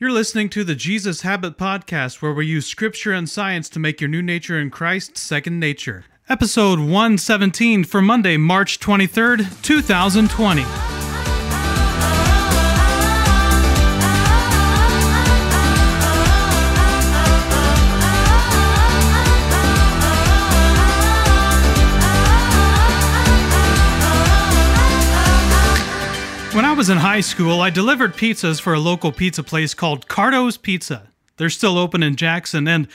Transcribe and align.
You're 0.00 0.10
listening 0.10 0.48
to 0.48 0.64
the 0.64 0.74
Jesus 0.74 1.20
Habit 1.20 1.56
Podcast, 1.56 2.20
where 2.20 2.34
we 2.34 2.46
use 2.46 2.66
scripture 2.66 3.12
and 3.12 3.30
science 3.30 3.68
to 3.68 3.78
make 3.78 4.00
your 4.00 4.08
new 4.08 4.22
nature 4.22 4.58
in 4.58 4.70
Christ 4.70 5.16
second 5.16 5.60
nature. 5.60 6.04
Episode 6.28 6.80
117 6.80 7.84
for 7.84 8.02
Monday, 8.02 8.36
March 8.36 8.80
23rd, 8.80 9.62
2020. 9.62 11.03
Was 26.84 26.90
in 26.90 26.98
high 26.98 27.22
school, 27.22 27.62
I 27.62 27.70
delivered 27.70 28.12
pizzas 28.12 28.60
for 28.60 28.74
a 28.74 28.78
local 28.78 29.10
pizza 29.10 29.42
place 29.42 29.72
called 29.72 30.06
Cardo's 30.06 30.58
Pizza. 30.58 31.08
They're 31.38 31.48
still 31.48 31.78
open 31.78 32.02
in 32.02 32.14
Jackson, 32.14 32.68
and 32.68 32.88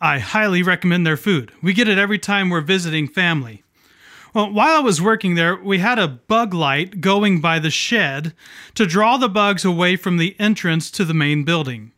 I 0.00 0.18
highly 0.18 0.64
recommend 0.64 1.06
their 1.06 1.16
food. 1.16 1.52
We 1.62 1.72
get 1.72 1.86
it 1.86 1.96
every 1.96 2.18
time 2.18 2.50
we're 2.50 2.60
visiting 2.60 3.06
family. 3.06 3.62
Well, 4.34 4.50
while 4.50 4.78
I 4.78 4.80
was 4.80 5.00
working 5.00 5.36
there, 5.36 5.54
we 5.54 5.78
had 5.78 5.96
a 5.96 6.08
bug 6.08 6.54
light 6.54 7.00
going 7.00 7.40
by 7.40 7.60
the 7.60 7.70
shed 7.70 8.32
to 8.74 8.84
draw 8.84 9.16
the 9.16 9.28
bugs 9.28 9.64
away 9.64 9.94
from 9.94 10.16
the 10.16 10.34
entrance 10.40 10.90
to 10.90 11.04
the 11.04 11.14
main 11.14 11.44
building. 11.44 11.92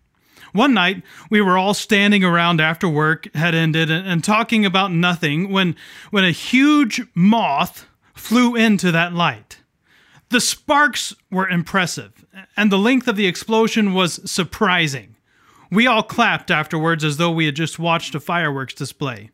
One 0.53 0.75
night, 0.75 1.03
we 1.31 1.41
were 1.41 1.57
all 1.57 1.73
standing 1.73 2.25
around 2.25 2.61
after 2.61 2.91
work 2.91 3.35
had 3.35 3.55
ended 3.55 3.91
and, 3.91 4.07
and 4.07 4.23
talking 4.23 4.67
about 4.67 4.93
nothing 4.93 5.51
when, 5.51 5.77
when 6.11 6.27
a 6.27 6.31
huge 6.31 7.01
moth 7.15 7.87
flew 8.13 8.55
into 8.55 8.93
that 8.93 9.15
light. 9.15 9.58
The 10.31 10.41
sparks 10.41 11.15
were 11.31 11.49
impressive, 11.49 12.27
and 12.57 12.71
the 12.71 12.79
length 12.79 13.09
of 13.09 13.17
the 13.17 13.27
explosion 13.27 13.95
was 13.95 14.31
surprising. 14.31 15.17
We 15.71 15.87
all 15.87 16.03
clapped 16.03 16.51
afterwards 16.51 17.03
as 17.03 17.17
though 17.17 17.31
we 17.31 17.47
had 17.47 17.57
just 17.57 17.79
watched 17.79 18.15
a 18.15 18.21
fireworks 18.21 18.75
display. 18.75 19.31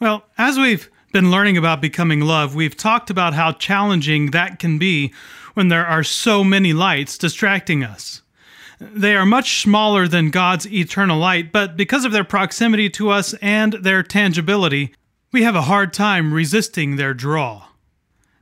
Well, 0.00 0.24
as 0.36 0.58
we've 0.58 0.90
been 1.12 1.30
learning 1.30 1.56
about 1.56 1.80
becoming 1.80 2.20
love, 2.20 2.54
we've 2.54 2.76
talked 2.76 3.08
about 3.08 3.34
how 3.34 3.52
challenging 3.52 4.32
that 4.32 4.58
can 4.58 4.78
be 4.78 5.12
when 5.54 5.68
there 5.68 5.86
are 5.86 6.04
so 6.04 6.44
many 6.44 6.72
lights 6.72 7.16
distracting 7.16 7.82
us. 7.84 8.22
They 8.80 9.16
are 9.16 9.26
much 9.26 9.60
smaller 9.60 10.06
than 10.06 10.30
God's 10.30 10.66
eternal 10.72 11.18
light, 11.18 11.52
but 11.52 11.76
because 11.76 12.04
of 12.04 12.12
their 12.12 12.24
proximity 12.24 12.90
to 12.90 13.10
us 13.10 13.34
and 13.34 13.72
their 13.74 14.02
tangibility, 14.02 14.94
we 15.32 15.42
have 15.42 15.56
a 15.56 15.62
hard 15.62 15.92
time 15.92 16.32
resisting 16.32 16.96
their 16.96 17.14
draw. 17.14 17.67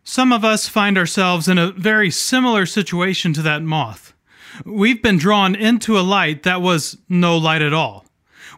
Some 0.09 0.33
of 0.33 0.45
us 0.45 0.69
find 0.69 0.97
ourselves 0.97 1.49
in 1.49 1.59
a 1.59 1.73
very 1.73 2.12
similar 2.12 2.65
situation 2.65 3.33
to 3.33 3.43
that 3.43 3.65
moth. 3.65 4.15
We've 4.65 5.03
been 5.03 5.19
drawn 5.19 5.57
into 5.57 5.99
a 5.99 6.01
light 6.01 6.45
that 6.45 6.62
was 6.62 6.97
no 7.09 7.37
light 7.37 7.61
at 7.61 7.73
all. 7.73 8.07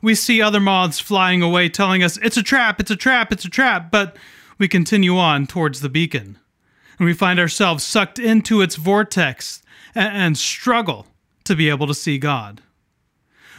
We 0.02 0.14
see 0.14 0.42
other 0.42 0.60
moths 0.60 1.00
flying 1.00 1.40
away 1.40 1.70
telling 1.70 2.02
us, 2.02 2.18
it's 2.18 2.36
a 2.36 2.42
trap, 2.42 2.80
it's 2.80 2.90
a 2.90 2.96
trap, 2.96 3.32
it's 3.32 3.46
a 3.46 3.50
trap, 3.50 3.90
but 3.90 4.14
we 4.58 4.68
continue 4.68 5.16
on 5.16 5.46
towards 5.46 5.80
the 5.80 5.88
beacon. 5.88 6.38
And 6.98 7.06
we 7.06 7.14
find 7.14 7.40
ourselves 7.40 7.82
sucked 7.82 8.18
into 8.18 8.60
its 8.60 8.76
vortex 8.76 9.62
and, 9.94 10.36
struggle 10.36 11.06
to 11.44 11.56
be 11.56 11.70
able 11.70 11.86
to 11.86 11.94
see 11.94 12.18
God. 12.18 12.60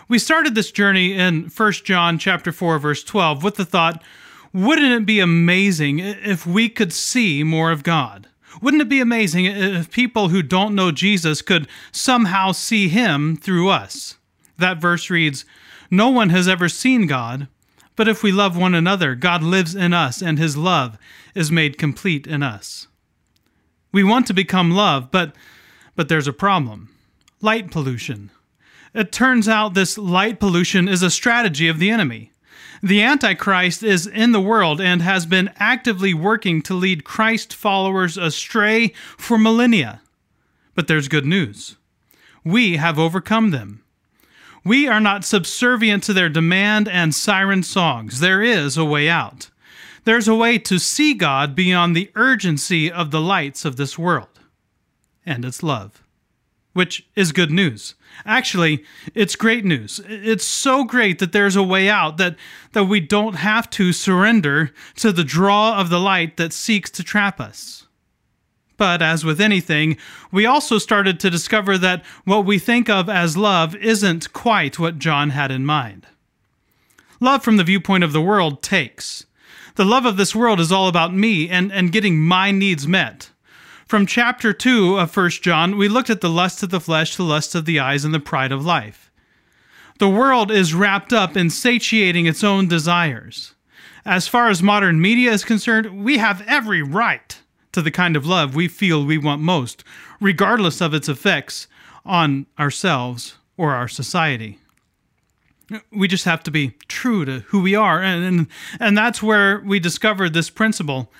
We 0.08 0.20
started 0.20 0.54
this 0.54 0.72
journey 0.72 1.14
in 1.14 1.46
1 1.46 1.72
John 1.84 2.20
chapter 2.20 2.52
4 2.52 2.78
verse 2.78 3.04
12 3.04 3.44
with 3.44 3.56
the 3.56 3.66
thought 3.66 4.04
wouldn't 4.54 5.02
it 5.02 5.06
be 5.06 5.20
amazing 5.20 6.00
if 6.00 6.46
we 6.46 6.70
could 6.70 6.92
see 6.92 7.44
more 7.44 7.72
of 7.72 7.84
God? 7.84 8.28
Wouldn't 8.62 8.82
it 8.82 8.90
be 8.90 9.00
amazing 9.00 9.46
if 9.46 9.92
people 9.92 10.30
who 10.30 10.42
don't 10.42 10.76
know 10.76 10.92
Jesus 10.92 11.42
could 11.42 11.68
somehow 11.92 12.52
see 12.52 12.90
him 12.90 13.36
through 13.36 13.70
us? 13.70 14.16
That 14.58 14.82
verse 14.82 15.10
reads 15.10 15.46
No 15.92 16.10
one 16.10 16.30
has 16.30 16.48
ever 16.48 16.68
seen 16.68 17.06
God, 17.08 17.48
but 17.96 18.08
if 18.08 18.24
we 18.24 18.32
love 18.32 18.58
one 18.58 18.74
another, 18.74 19.16
God 19.16 19.44
lives 19.44 19.76
in 19.76 19.94
us 19.94 20.22
and 20.22 20.40
his 20.40 20.58
love 20.58 20.98
is 21.36 21.52
made 21.52 21.78
complete 21.78 22.26
in 22.26 22.42
us. 22.42 22.88
We 23.92 24.04
want 24.04 24.28
to 24.28 24.34
become 24.34 24.72
love, 24.72 25.12
but 25.12 25.36
but 25.96 26.10
there's 26.10 26.28
a 26.28 26.34
problem. 26.34 26.90
Light 27.42 27.72
pollution. 27.72 28.32
It 28.94 29.12
turns 29.12 29.48
out 29.48 29.74
this 29.74 29.98
light 29.98 30.40
pollution 30.40 30.88
is 30.88 31.04
a 31.04 31.12
strategy 31.12 31.68
of 31.68 31.78
the 31.78 31.90
enemy. 31.90 32.32
The 32.82 33.04
Antichrist 33.04 33.84
is 33.84 34.08
in 34.08 34.32
the 34.32 34.40
world 34.40 34.80
and 34.80 35.02
has 35.02 35.26
been 35.26 35.52
actively 35.58 36.14
working 36.14 36.62
to 36.64 36.74
lead 36.74 37.04
Christ 37.04 37.54
followers 37.54 38.18
astray 38.18 38.94
for 39.18 39.38
millennia. 39.38 40.02
But 40.76 40.88
there's 40.88 41.10
good 41.10 41.26
news. 41.26 41.76
We 42.44 42.78
have 42.78 42.98
overcome 42.98 43.52
them. 43.52 43.84
We 44.64 44.88
are 44.88 45.00
not 45.00 45.26
subservient 45.26 46.04
to 46.04 46.14
their 46.14 46.30
demand 46.30 46.88
and 46.88 47.14
siren 47.14 47.64
songs. 47.64 48.20
There 48.20 48.42
is 48.42 48.78
a 48.78 48.86
way 48.86 49.10
out. 49.10 49.50
There's 50.06 50.28
a 50.28 50.36
way 50.36 50.58
to 50.60 50.80
see 50.80 51.14
God 51.14 51.56
beyond 51.56 51.96
the 51.96 52.12
urgency 52.16 52.92
of 52.92 53.12
the 53.12 53.22
lights 53.22 53.66
of 53.66 53.76
this 53.76 53.98
world. 53.98 54.40
And 55.26 55.44
it's 55.44 55.62
love, 55.62 56.04
which 56.74 57.08
is 57.16 57.32
good 57.32 57.52
news. 57.52 57.96
Actually, 58.26 58.84
it's 59.16 59.36
great 59.36 59.66
news. 59.66 60.02
It's 60.08 60.46
so 60.46 60.84
great 60.84 61.20
that 61.20 61.32
there's 61.32 61.56
a 61.56 61.64
way 61.64 61.90
out, 61.90 62.18
that, 62.18 62.36
that 62.74 62.86
we 62.86 63.00
don't 63.00 63.36
have 63.36 63.70
to 63.72 63.94
surrender 63.94 64.72
to 64.98 65.12
the 65.12 65.24
draw 65.24 65.80
of 65.80 65.90
the 65.90 66.00
light 66.00 66.38
that 66.38 66.54
seeks 66.54 66.90
to 66.92 67.04
trap 67.04 67.40
us. 67.40 67.88
But 68.78 69.02
as 69.02 69.26
with 69.26 69.42
anything, 69.42 69.98
we 70.32 70.46
also 70.46 70.78
started 70.78 71.20
to 71.20 71.30
discover 71.30 71.78
that 71.78 72.04
what 72.24 72.46
we 72.46 72.58
think 72.58 72.90
of 72.90 73.10
as 73.10 73.36
love 73.36 73.76
isn't 73.76 74.32
quite 74.32 74.80
what 74.80 75.00
John 75.00 75.32
had 75.32 75.52
in 75.52 75.66
mind. 75.66 76.08
Love 77.20 77.44
from 77.44 77.58
the 77.58 77.66
viewpoint 77.66 78.06
of 78.06 78.14
the 78.14 78.22
world 78.22 78.62
takes. 78.64 79.26
The 79.76 79.84
love 79.84 80.06
of 80.06 80.18
this 80.18 80.34
world 80.34 80.60
is 80.62 80.72
all 80.72 80.88
about 80.88 81.14
me 81.14 81.50
and, 81.50 81.72
and 81.72 81.92
getting 81.92 82.20
my 82.20 82.52
needs 82.52 82.88
met. 82.88 83.32
From 83.90 84.06
chapter 84.06 84.54
2 84.54 85.00
of 85.00 85.18
1 85.18 85.30
John, 85.42 85.76
we 85.76 85.90
looked 85.90 86.12
at 86.12 86.22
the 86.22 86.30
lust 86.30 86.62
of 86.62 86.70
the 86.70 86.80
flesh, 86.80 87.16
the 87.16 87.24
lust 87.24 87.56
of 87.56 87.66
the 87.66 87.80
eyes, 87.80 88.06
and 88.06 88.14
the 88.14 88.20
pride 88.20 88.52
of 88.52 88.64
life. 88.64 89.12
The 89.98 90.08
world 90.08 90.52
is 90.52 90.76
wrapped 90.76 91.12
up 91.12 91.36
in 91.36 91.50
satiating 91.50 92.28
its 92.28 92.44
own 92.44 92.68
desires. 92.68 93.56
As 94.06 94.28
far 94.28 94.48
as 94.48 94.62
modern 94.62 95.02
media 95.02 95.32
is 95.32 95.44
concerned, 95.44 96.04
we 96.04 96.20
have 96.20 96.44
every 96.46 96.84
right 96.84 97.42
to 97.72 97.82
the 97.82 97.90
kind 97.90 98.16
of 98.16 98.28
love 98.28 98.54
we 98.54 98.68
feel 98.68 99.04
we 99.04 99.18
want 99.18 99.42
most, 99.42 99.84
regardless 100.22 100.82
of 100.82 100.94
its 100.94 101.10
effects 101.10 101.66
on 102.06 102.46
ourselves 102.60 103.40
or 103.58 103.74
our 103.74 103.88
society. 103.88 104.60
We 105.92 106.08
just 106.08 106.26
have 106.26 106.44
to 106.44 106.52
be 106.52 106.76
true 106.88 107.26
to 107.26 107.40
who 107.48 107.60
we 107.64 107.74
are, 107.74 108.04
and, 108.04 108.24
and, 108.24 108.48
and 108.80 108.96
that's 108.96 109.24
where 109.24 109.62
we 109.62 109.80
discovered 109.80 110.34
this 110.34 110.52
principle 110.52 111.12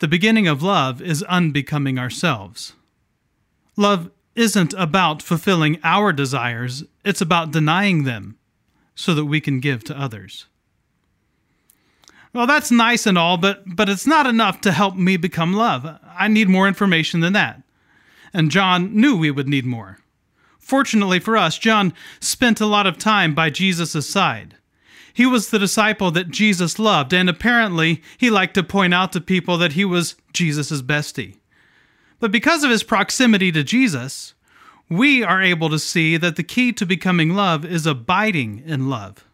the 0.00 0.08
beginning 0.08 0.46
of 0.46 0.62
love 0.62 1.02
is 1.02 1.22
unbecoming 1.24 1.98
ourselves. 1.98 2.74
Love 3.76 4.10
isn't 4.34 4.72
about 4.74 5.22
fulfilling 5.22 5.78
our 5.82 6.12
desires, 6.12 6.84
it's 7.04 7.20
about 7.20 7.50
denying 7.50 8.04
them 8.04 8.38
so 8.94 9.14
that 9.14 9.24
we 9.24 9.40
can 9.40 9.60
give 9.60 9.82
to 9.84 9.98
others. 9.98 10.46
Well, 12.32 12.46
that's 12.46 12.70
nice 12.70 13.06
and 13.06 13.16
all, 13.16 13.36
but, 13.36 13.62
but 13.66 13.88
it's 13.88 14.06
not 14.06 14.26
enough 14.26 14.60
to 14.60 14.72
help 14.72 14.96
me 14.96 15.16
become 15.16 15.54
love. 15.54 15.98
I 16.16 16.28
need 16.28 16.48
more 16.48 16.68
information 16.68 17.20
than 17.20 17.32
that. 17.32 17.62
And 18.32 18.50
John 18.50 18.94
knew 18.94 19.16
we 19.16 19.30
would 19.30 19.48
need 19.48 19.64
more. 19.64 19.98
Fortunately 20.58 21.18
for 21.18 21.36
us, 21.36 21.58
John 21.58 21.94
spent 22.20 22.60
a 22.60 22.66
lot 22.66 22.86
of 22.86 22.98
time 22.98 23.34
by 23.34 23.48
Jesus' 23.48 24.08
side. 24.08 24.56
He 25.18 25.26
was 25.26 25.50
the 25.50 25.58
disciple 25.58 26.12
that 26.12 26.30
Jesus 26.30 26.78
loved, 26.78 27.12
and 27.12 27.28
apparently 27.28 28.04
he 28.18 28.30
liked 28.30 28.54
to 28.54 28.62
point 28.62 28.94
out 28.94 29.10
to 29.10 29.20
people 29.20 29.58
that 29.58 29.72
he 29.72 29.84
was 29.84 30.14
Jesus' 30.32 30.80
bestie. 30.80 31.38
But 32.20 32.30
because 32.30 32.62
of 32.62 32.70
his 32.70 32.84
proximity 32.84 33.50
to 33.50 33.64
Jesus, 33.64 34.34
we 34.88 35.24
are 35.24 35.42
able 35.42 35.70
to 35.70 35.78
see 35.80 36.16
that 36.18 36.36
the 36.36 36.44
key 36.44 36.72
to 36.74 36.86
becoming 36.86 37.34
love 37.34 37.64
is 37.64 37.84
abiding 37.84 38.62
in 38.64 38.88
love. 38.88 39.24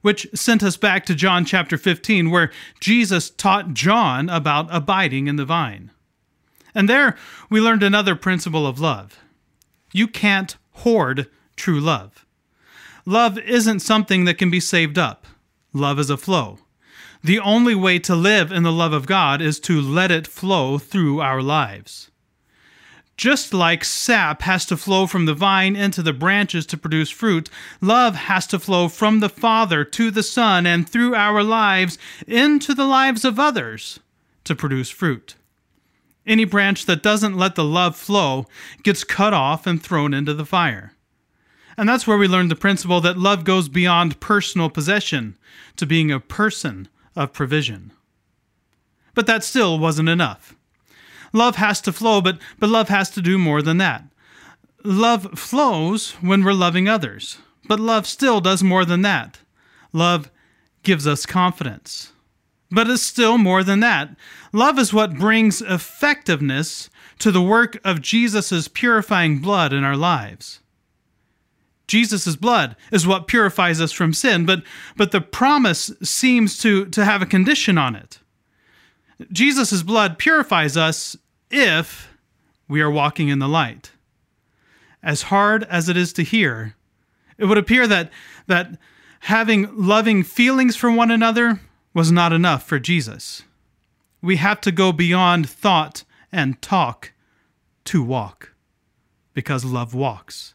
Which 0.00 0.26
sent 0.32 0.62
us 0.62 0.78
back 0.78 1.04
to 1.04 1.14
John 1.14 1.44
chapter 1.44 1.76
15, 1.76 2.30
where 2.30 2.50
Jesus 2.80 3.28
taught 3.28 3.74
John 3.74 4.30
about 4.30 4.74
abiding 4.74 5.26
in 5.26 5.36
the 5.36 5.44
vine. 5.44 5.90
And 6.74 6.88
there 6.88 7.14
we 7.50 7.60
learned 7.60 7.82
another 7.82 8.16
principle 8.16 8.66
of 8.66 8.80
love 8.80 9.18
you 9.92 10.08
can't 10.08 10.56
hoard 10.76 11.28
true 11.56 11.78
love. 11.78 12.24
Love 13.08 13.38
isn't 13.38 13.80
something 13.80 14.26
that 14.26 14.36
can 14.36 14.50
be 14.50 14.60
saved 14.60 14.98
up. 14.98 15.26
Love 15.72 15.98
is 15.98 16.10
a 16.10 16.16
flow. 16.18 16.58
The 17.24 17.38
only 17.38 17.74
way 17.74 17.98
to 18.00 18.14
live 18.14 18.52
in 18.52 18.64
the 18.64 18.70
love 18.70 18.92
of 18.92 19.06
God 19.06 19.40
is 19.40 19.58
to 19.60 19.80
let 19.80 20.10
it 20.10 20.26
flow 20.26 20.76
through 20.76 21.22
our 21.22 21.40
lives. 21.40 22.10
Just 23.16 23.54
like 23.54 23.82
sap 23.82 24.42
has 24.42 24.66
to 24.66 24.76
flow 24.76 25.06
from 25.06 25.24
the 25.24 25.32
vine 25.32 25.74
into 25.74 26.02
the 26.02 26.12
branches 26.12 26.66
to 26.66 26.76
produce 26.76 27.08
fruit, 27.08 27.48
love 27.80 28.14
has 28.14 28.46
to 28.48 28.58
flow 28.58 28.88
from 28.88 29.20
the 29.20 29.30
Father 29.30 29.86
to 29.86 30.10
the 30.10 30.22
Son 30.22 30.66
and 30.66 30.86
through 30.86 31.14
our 31.14 31.42
lives 31.42 31.96
into 32.26 32.74
the 32.74 32.84
lives 32.84 33.24
of 33.24 33.40
others 33.40 34.00
to 34.44 34.54
produce 34.54 34.90
fruit. 34.90 35.34
Any 36.26 36.44
branch 36.44 36.84
that 36.84 37.02
doesn't 37.02 37.38
let 37.38 37.54
the 37.54 37.64
love 37.64 37.96
flow 37.96 38.44
gets 38.82 39.02
cut 39.02 39.32
off 39.32 39.66
and 39.66 39.82
thrown 39.82 40.12
into 40.12 40.34
the 40.34 40.44
fire. 40.44 40.92
And 41.78 41.88
that's 41.88 42.08
where 42.08 42.18
we 42.18 42.26
learn 42.26 42.48
the 42.48 42.56
principle 42.56 43.00
that 43.02 43.16
love 43.16 43.44
goes 43.44 43.68
beyond 43.68 44.18
personal 44.18 44.68
possession 44.68 45.38
to 45.76 45.86
being 45.86 46.10
a 46.10 46.18
person 46.18 46.88
of 47.14 47.32
provision. 47.32 47.92
But 49.14 49.28
that 49.28 49.44
still 49.44 49.78
wasn't 49.78 50.08
enough. 50.08 50.56
Love 51.32 51.54
has 51.54 51.80
to 51.82 51.92
flow, 51.92 52.20
but, 52.20 52.40
but 52.58 52.68
love 52.68 52.88
has 52.88 53.10
to 53.10 53.22
do 53.22 53.38
more 53.38 53.62
than 53.62 53.78
that. 53.78 54.02
Love 54.82 55.38
flows 55.38 56.12
when 56.20 56.42
we're 56.42 56.52
loving 56.52 56.88
others, 56.88 57.38
but 57.68 57.78
love 57.78 58.08
still 58.08 58.40
does 58.40 58.62
more 58.62 58.84
than 58.84 59.02
that. 59.02 59.38
Love 59.92 60.32
gives 60.82 61.06
us 61.06 61.26
confidence. 61.26 62.12
But 62.72 62.90
it's 62.90 63.02
still 63.02 63.38
more 63.38 63.62
than 63.62 63.78
that. 63.80 64.16
Love 64.52 64.80
is 64.80 64.92
what 64.92 65.16
brings 65.16 65.62
effectiveness 65.62 66.90
to 67.20 67.30
the 67.30 67.42
work 67.42 67.78
of 67.84 68.02
Jesus' 68.02 68.66
purifying 68.66 69.38
blood 69.38 69.72
in 69.72 69.84
our 69.84 69.96
lives. 69.96 70.58
Jesus' 71.88 72.36
blood 72.36 72.76
is 72.92 73.06
what 73.06 73.26
purifies 73.26 73.80
us 73.80 73.90
from 73.90 74.12
sin, 74.12 74.46
but, 74.46 74.62
but 74.96 75.10
the 75.10 75.20
promise 75.20 75.90
seems 76.02 76.58
to, 76.58 76.86
to 76.86 77.04
have 77.04 77.22
a 77.22 77.26
condition 77.26 77.76
on 77.76 77.96
it. 77.96 78.20
Jesus' 79.32 79.82
blood 79.82 80.18
purifies 80.18 80.76
us 80.76 81.16
if 81.50 82.14
we 82.68 82.80
are 82.80 82.90
walking 82.90 83.28
in 83.28 83.40
the 83.40 83.48
light. 83.48 83.90
As 85.02 85.22
hard 85.22 85.64
as 85.64 85.88
it 85.88 85.96
is 85.96 86.12
to 86.12 86.22
hear, 86.22 86.76
it 87.38 87.46
would 87.46 87.58
appear 87.58 87.86
that, 87.86 88.12
that 88.46 88.78
having 89.20 89.74
loving 89.74 90.22
feelings 90.22 90.76
for 90.76 90.90
one 90.90 91.10
another 91.10 91.60
was 91.94 92.12
not 92.12 92.32
enough 92.32 92.64
for 92.64 92.78
Jesus. 92.78 93.42
We 94.20 94.36
have 94.36 94.60
to 94.62 94.72
go 94.72 94.92
beyond 94.92 95.48
thought 95.48 96.04
and 96.30 96.60
talk 96.60 97.12
to 97.86 98.02
walk, 98.02 98.52
because 99.32 99.64
love 99.64 99.94
walks. 99.94 100.54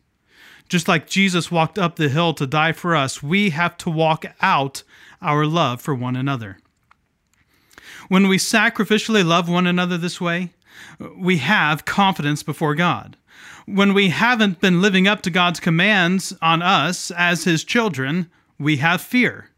Just 0.69 0.87
like 0.87 1.07
Jesus 1.07 1.51
walked 1.51 1.77
up 1.77 1.95
the 1.95 2.09
hill 2.09 2.33
to 2.33 2.47
die 2.47 2.71
for 2.71 2.95
us, 2.95 3.21
we 3.21 3.51
have 3.51 3.77
to 3.77 3.89
walk 3.89 4.25
out 4.41 4.83
our 5.21 5.45
love 5.45 5.81
for 5.81 5.93
one 5.93 6.15
another. 6.15 6.57
When 8.09 8.27
we 8.27 8.37
sacrificially 8.37 9.25
love 9.25 9.47
one 9.47 9.67
another 9.67 9.97
this 9.97 10.19
way, 10.19 10.51
we 11.17 11.37
have 11.37 11.85
confidence 11.85 12.43
before 12.43 12.75
God. 12.75 13.17
When 13.65 13.93
we 13.93 14.09
haven't 14.09 14.59
been 14.59 14.81
living 14.81 15.07
up 15.07 15.21
to 15.21 15.29
God's 15.29 15.59
commands 15.59 16.33
on 16.41 16.61
us 16.61 17.11
as 17.11 17.45
His 17.45 17.63
children, 17.63 18.29
we 18.59 18.77
have 18.77 19.01
fear. 19.01 19.49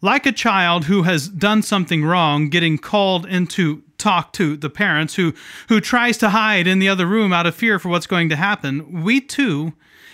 Like 0.00 0.26
a 0.26 0.32
child 0.32 0.84
who 0.84 1.02
has 1.02 1.28
done 1.28 1.62
something 1.62 2.04
wrong, 2.04 2.50
getting 2.50 2.78
called 2.78 3.26
into 3.26 3.82
talk 3.96 4.32
to 4.34 4.56
the 4.56 4.70
parents 4.70 5.16
who, 5.16 5.34
who 5.68 5.80
tries 5.80 6.18
to 6.18 6.30
hide 6.30 6.66
in 6.66 6.78
the 6.78 6.88
other 6.88 7.06
room 7.06 7.32
out 7.32 7.46
of 7.46 7.54
fear 7.54 7.78
for 7.78 7.88
what's 7.88 8.06
going 8.06 8.28
to 8.28 8.36
happen, 8.36 9.02
we 9.02 9.20
too 9.20 9.72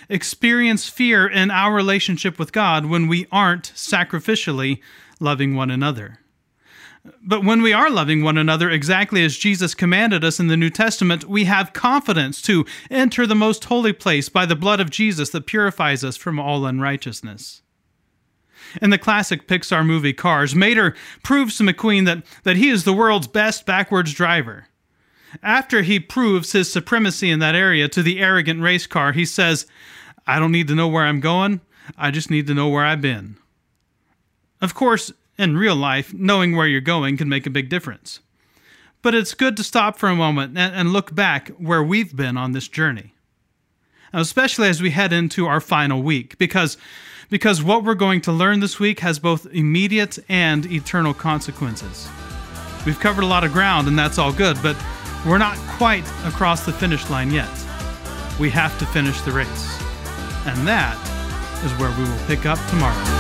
experience 0.09 0.89
fear 0.89 1.27
in 1.27 1.51
our 1.51 1.75
relationship 1.75 2.39
with 2.39 2.53
God 2.53 2.87
when 2.87 3.09
we 3.09 3.27
aren't 3.31 3.73
sacrificially 3.75 4.81
loving 5.21 5.55
one 5.55 5.71
another. 5.71 6.21
But 7.23 7.45
when 7.45 7.61
we 7.61 7.75
are 7.75 7.91
loving 7.91 8.23
one 8.23 8.39
another 8.39 8.71
exactly 8.71 9.25
as 9.25 9.37
Jesus 9.37 9.75
commanded 9.75 10.25
us 10.25 10.41
in 10.41 10.47
the 10.47 10.57
New 10.57 10.71
Testament, 10.71 11.25
we 11.25 11.45
have 11.45 11.75
confidence 11.75 12.41
to 12.43 12.65
enter 12.91 13.27
the 13.27 13.35
most 13.35 13.65
holy 13.65 13.93
place 13.93 14.31
by 14.31 14.47
the 14.47 14.57
blood 14.57 14.81
of 14.81 14.91
Jesus 14.91 15.29
that 15.31 15.47
purifies 15.47 16.03
us 16.03 16.17
from 16.17 16.39
all 16.39 16.65
unrighteousness. 16.65 17.61
In 18.81 18.89
the 18.89 18.99
classic 18.99 19.47
Pixar 19.47 19.85
movie 19.85 20.15
Cars, 20.15 20.55
Mater 20.55 20.95
proves 21.23 21.59
to 21.59 21.65
McQueen 21.65 22.07
that, 22.07 22.25
that 22.45 22.57
he 22.57 22.71
is 22.71 22.85
the 22.85 22.95
world's 22.95 23.29
best 23.29 23.67
backwards 23.67 24.15
driver. 24.15 24.67
After 25.43 25.83
he 25.83 26.01
proves 26.01 26.53
his 26.53 26.73
supremacy 26.73 27.31
in 27.31 27.39
that 27.41 27.55
area 27.55 27.89
to 27.89 28.03
the 28.03 28.21
arrogant 28.21 28.63
race 28.63 28.87
car, 28.87 29.13
he 29.13 29.25
says, 29.25 29.67
I 30.27 30.39
don't 30.39 30.53
need 30.53 30.69
to 30.69 30.75
know 30.75 30.89
where 30.89 31.05
I'm 31.05 31.21
going, 31.21 31.61
I 31.99 32.11
just 32.11 32.31
need 32.31 32.47
to 32.47 32.55
know 32.55 32.69
where 32.69 32.85
I've 32.85 33.01
been. 33.01 33.37
Of 34.61 34.75
course, 34.75 35.13
in 35.37 35.57
real 35.57 35.77
life, 35.77 36.15
knowing 36.15 36.57
where 36.57 36.67
you're 36.67 36.81
going 36.81 37.17
can 37.17 37.29
make 37.29 37.47
a 37.47 37.51
big 37.51 37.69
difference. 37.69 38.21
But 39.03 39.15
it's 39.15 39.35
good 39.35 39.57
to 39.59 39.65
stop 39.65 39.99
for 39.99 40.09
a 40.09 40.17
moment 40.17 40.57
and, 40.57 40.93
look 40.93 41.15
back 41.15 41.49
where 41.59 41.83
we've 41.83 42.17
been 42.17 42.39
on 42.39 42.53
this 42.53 42.69
journey. 42.69 43.13
Especially 44.15 44.69
as 44.69 44.81
we 44.81 44.93
head 44.93 45.13
into 45.13 45.47
our 45.47 45.61
final 45.61 46.03
week, 46.03 46.39
because 46.39 46.79
because 47.29 47.63
what 47.63 47.85
we're 47.85 47.95
going 47.95 48.21
to 48.23 48.33
learn 48.33 48.61
this 48.61 48.79
week 48.79 49.01
has 49.01 49.19
both 49.19 49.47
immediate 49.47 50.19
and 50.29 50.71
eternal 50.71 51.13
consequences. 51.13 52.09
We've 52.87 53.01
covered 53.01 53.25
a 53.25 53.27
lot 53.27 53.45
of 53.45 53.53
ground, 53.53 53.89
and 53.89 53.99
that's 53.99 54.19
all 54.19 54.33
good, 54.33 54.57
but 54.63 54.77
we're 55.27 55.39
not 55.39 55.57
quite 55.79 56.05
across 56.25 56.67
the 56.67 56.73
finish 56.73 57.09
line 57.09 57.31
yet. 57.31 57.49
We 58.39 58.51
have 58.51 58.79
to 58.79 58.87
finish 58.87 59.21
the 59.23 59.33
race. 59.33 59.83
And 60.47 60.67
that 60.67 60.99
is 61.65 61.73
where 61.79 61.91
we 61.97 62.05
will 62.05 62.27
pick 62.27 62.47
up 62.47 62.59
tomorrow. 62.69 63.14